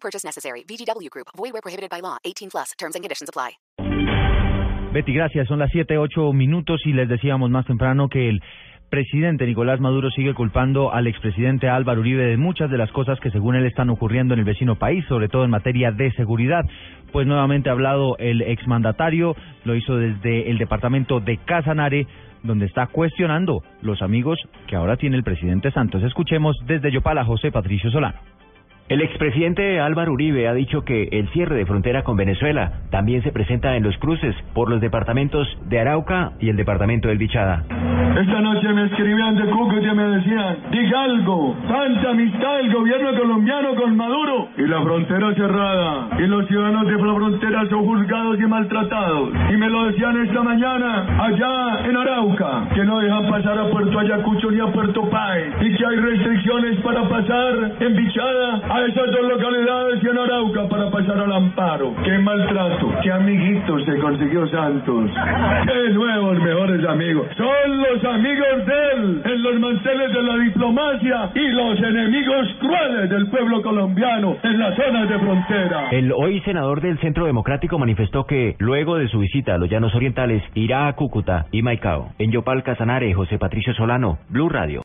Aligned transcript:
Purchase 0.00 0.24
necessary. 0.24 0.64
VGW 0.64 1.10
Group. 1.10 1.28
Void 1.36 1.52
where 1.52 1.62
prohibited 1.62 1.90
by 1.90 2.00
law. 2.00 2.16
18 2.24 2.50
plus. 2.50 2.72
Terms 2.78 2.94
and 2.94 3.04
conditions 3.04 3.28
apply. 3.28 3.58
Betty, 4.92 5.12
gracias. 5.12 5.46
Son 5.48 5.58
las 5.58 5.70
siete, 5.70 5.98
ocho 5.98 6.32
minutos 6.32 6.80
y 6.86 6.94
les 6.94 7.08
decíamos 7.10 7.50
más 7.50 7.66
temprano 7.66 8.08
que 8.08 8.30
el 8.30 8.42
presidente 8.88 9.46
Nicolás 9.46 9.80
Maduro 9.80 10.10
sigue 10.10 10.32
culpando 10.32 10.92
al 10.92 11.06
expresidente 11.06 11.68
Álvaro 11.68 12.00
Uribe 12.00 12.24
de 12.24 12.36
muchas 12.38 12.70
de 12.70 12.78
las 12.78 12.90
cosas 12.90 13.20
que 13.20 13.30
según 13.30 13.54
él 13.54 13.66
están 13.66 13.90
ocurriendo 13.90 14.34
en 14.34 14.40
el 14.40 14.46
vecino 14.46 14.76
país, 14.76 15.04
sobre 15.06 15.28
todo 15.28 15.44
en 15.44 15.50
materia 15.50 15.92
de 15.92 16.10
seguridad. 16.12 16.64
Pues 17.12 17.26
nuevamente 17.26 17.68
ha 17.68 17.72
hablado 17.72 18.16
el 18.18 18.40
exmandatario, 18.40 19.36
lo 19.64 19.74
hizo 19.74 19.96
desde 19.96 20.50
el 20.50 20.58
departamento 20.58 21.20
de 21.20 21.36
Casanare, 21.36 22.06
donde 22.42 22.66
está 22.66 22.86
cuestionando 22.86 23.62
los 23.82 24.00
amigos 24.00 24.38
que 24.66 24.76
ahora 24.76 24.96
tiene 24.96 25.16
el 25.16 25.24
presidente 25.24 25.70
Santos. 25.70 26.02
Escuchemos 26.02 26.56
desde 26.66 26.90
Yopala 26.90 27.24
José 27.24 27.52
Patricio 27.52 27.90
Solano. 27.90 28.18
El 28.88 29.02
expresidente 29.02 29.80
Álvaro 29.80 30.14
Uribe 30.14 30.48
ha 30.48 30.54
dicho 30.54 30.82
que 30.82 31.10
el 31.12 31.28
cierre 31.28 31.56
de 31.56 31.66
frontera 31.66 32.04
con 32.04 32.16
Venezuela 32.16 32.72
también 32.90 33.22
se 33.22 33.32
presenta 33.32 33.76
en 33.76 33.82
los 33.82 33.94
cruces 33.98 34.34
por 34.54 34.70
los 34.70 34.80
departamentos 34.80 35.46
de 35.66 35.78
Arauca 35.78 36.32
y 36.40 36.48
el 36.48 36.56
departamento 36.56 37.08
del 37.08 37.18
Bichada. 37.18 37.64
Esta 37.68 38.40
noche 38.40 38.66
me 38.72 38.86
escribían 38.86 39.36
de 39.36 39.44
Cúcuta 39.44 39.92
y 39.92 39.94
me 39.94 40.04
decían, 40.04 40.56
diga 40.70 41.04
algo, 41.04 41.54
tanta 41.68 42.10
amistad 42.10 42.56
del 42.56 42.72
gobierno 42.72 43.14
colombiano 43.14 43.74
con 43.74 43.94
Maduro 43.94 44.48
y 44.56 44.62
la 44.62 44.80
frontera 44.80 45.34
cerrada 45.34 46.08
y 46.18 46.26
los 46.26 46.48
ciudadanos 46.48 46.86
de 46.86 46.92
la 46.92 47.14
frontera 47.14 47.66
son 47.68 47.84
juzgados 47.84 48.40
y 48.40 48.46
maltratados. 48.46 49.30
Y 49.50 49.56
me 49.58 49.68
lo 49.68 49.84
decían 49.84 50.16
esta 50.26 50.42
mañana 50.42 51.24
allá 51.26 51.86
en 51.90 51.94
Arauca, 51.94 52.70
que 52.74 52.84
no 52.84 53.00
dejan 53.00 53.28
pasar 53.28 53.58
a 53.58 53.68
Puerto 53.68 53.98
Ayacucho 53.98 54.50
ni 54.50 54.60
a 54.60 54.72
Puerto 54.72 55.10
Páez 55.10 55.52
y 55.60 55.76
que 55.76 55.86
hay 55.86 55.96
restricciones 55.96 56.80
para 56.80 57.06
pasar 57.06 57.72
en 57.80 57.94
Bichada 57.94 58.77
esas 58.86 59.10
dos 59.10 59.22
localidades 59.28 60.02
y 60.02 60.08
en 60.08 60.18
Arauca 60.18 60.68
para 60.68 60.90
pasar 60.90 61.18
al 61.18 61.32
amparo. 61.32 61.94
Qué 62.04 62.18
maltrato, 62.18 62.92
qué 63.02 63.12
amiguitos 63.12 63.84
se 63.84 63.98
consiguió 63.98 64.46
Santos. 64.48 65.10
Qué 65.66 65.90
nuevos 65.90 66.38
mejores 66.40 66.84
amigos. 66.86 67.26
Son 67.36 67.78
los 67.78 68.04
amigos 68.04 68.66
de 68.66 68.92
él 68.92 69.22
en 69.24 69.42
los 69.42 69.60
manteles 69.60 70.12
de 70.12 70.22
la 70.22 70.36
diplomacia 70.38 71.30
y 71.34 71.48
los 71.48 71.78
enemigos 71.78 72.48
crueles 72.60 73.10
del 73.10 73.26
pueblo 73.28 73.62
colombiano 73.62 74.36
en 74.42 74.58
las 74.58 74.76
zonas 74.76 75.08
de 75.08 75.18
frontera. 75.18 75.90
El 75.90 76.12
hoy 76.12 76.40
senador 76.40 76.80
del 76.80 76.98
Centro 76.98 77.26
Democrático 77.26 77.78
manifestó 77.78 78.24
que 78.24 78.56
luego 78.58 78.96
de 78.96 79.08
su 79.08 79.18
visita 79.18 79.54
a 79.54 79.58
los 79.58 79.70
Llanos 79.70 79.94
Orientales 79.94 80.42
irá 80.54 80.88
a 80.88 80.92
Cúcuta 80.94 81.46
y 81.52 81.62
Maicao. 81.62 82.12
En 82.18 82.30
Yopal 82.30 82.62
Casanare, 82.62 83.12
José 83.14 83.38
Patricio 83.38 83.74
Solano, 83.74 84.18
Blue 84.28 84.48
Radio. 84.48 84.82